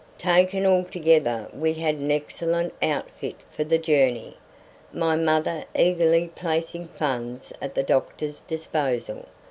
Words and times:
Taken 0.17 0.65
altogether 0.65 1.47
we 1.53 1.73
had 1.75 1.93
an 1.97 2.09
excellent 2.09 2.73
outfit 2.81 3.35
for 3.51 3.63
the 3.63 3.77
journey, 3.77 4.35
my 4.91 5.15
mother 5.15 5.63
eagerly 5.75 6.31
placing 6.33 6.87
funds 6.87 7.53
at 7.61 7.75
the 7.75 7.83
doctor's 7.83 8.39
disposal. 8.39 9.27